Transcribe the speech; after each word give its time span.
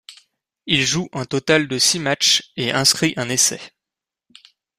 Il 0.65 0.81
joue 0.81 1.09
un 1.13 1.25
total 1.25 1.67
de 1.67 1.77
six 1.77 1.99
matches 1.99 2.51
et 2.57 2.71
inscrit 2.71 3.13
un 3.17 3.29
essai. 3.29 3.61